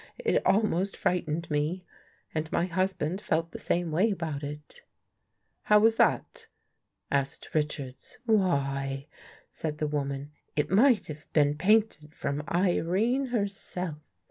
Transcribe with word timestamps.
It 0.17 0.41
almost 0.47 0.97
frightened 0.97 1.47
me. 1.51 1.85
And 2.33 2.51
my 2.51 2.65
husband 2.65 3.21
felt 3.21 3.51
the 3.51 3.59
same 3.59 3.91
way 3.91 4.09
about 4.09 4.41
it."" 4.41 4.81
How 5.65 5.77
was 5.77 5.97
that?" 5.97 6.47
asked 7.11 7.53
Richards." 7.53 8.17
Why," 8.25 9.05
said 9.51 9.77
the 9.77 9.85
woman," 9.85 10.31
it 10.55 10.71
might 10.71 11.05
have 11.09 11.31
been 11.33 11.55
painted 11.55 12.15
from 12.15 12.41
Irene 12.49 13.27
herself. 13.27 13.99